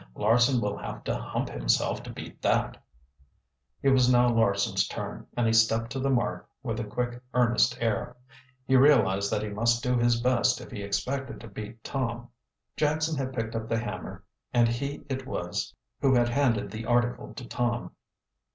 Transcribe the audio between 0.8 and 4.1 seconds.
to hump himself to beat that!" It